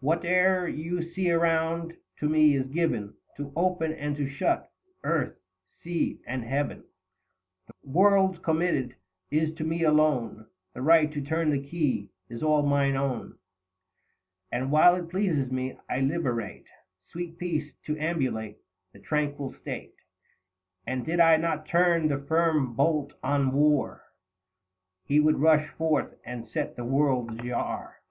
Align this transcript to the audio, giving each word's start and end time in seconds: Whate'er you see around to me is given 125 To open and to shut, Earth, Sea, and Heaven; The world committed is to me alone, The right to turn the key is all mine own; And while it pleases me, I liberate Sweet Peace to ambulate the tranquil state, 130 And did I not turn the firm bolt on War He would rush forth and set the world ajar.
Whate'er 0.00 0.68
you 0.68 1.00
see 1.00 1.30
around 1.30 1.96
to 2.18 2.28
me 2.28 2.54
is 2.54 2.66
given 2.66 3.14
125 3.38 3.38
To 3.38 3.52
open 3.58 3.92
and 3.94 4.14
to 4.18 4.28
shut, 4.28 4.70
Earth, 5.04 5.38
Sea, 5.82 6.20
and 6.26 6.44
Heaven; 6.44 6.84
The 7.66 7.88
world 7.90 8.42
committed 8.42 8.96
is 9.30 9.54
to 9.54 9.64
me 9.64 9.82
alone, 9.84 10.46
The 10.74 10.82
right 10.82 11.10
to 11.10 11.22
turn 11.22 11.48
the 11.48 11.66
key 11.66 12.10
is 12.28 12.42
all 12.42 12.60
mine 12.60 12.94
own; 12.94 13.38
And 14.52 14.70
while 14.70 14.96
it 14.96 15.08
pleases 15.08 15.50
me, 15.50 15.78
I 15.88 16.00
liberate 16.00 16.66
Sweet 17.08 17.38
Peace 17.38 17.72
to 17.86 17.96
ambulate 17.96 18.58
the 18.92 18.98
tranquil 18.98 19.54
state, 19.62 19.94
130 20.84 20.88
And 20.92 21.06
did 21.06 21.20
I 21.20 21.38
not 21.38 21.64
turn 21.64 22.08
the 22.08 22.18
firm 22.18 22.74
bolt 22.74 23.14
on 23.22 23.52
War 23.52 24.12
He 25.06 25.20
would 25.20 25.38
rush 25.38 25.70
forth 25.70 26.18
and 26.22 26.50
set 26.50 26.76
the 26.76 26.84
world 26.84 27.40
ajar. 27.40 28.02